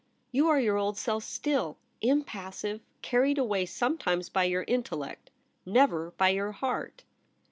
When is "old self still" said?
0.77-1.77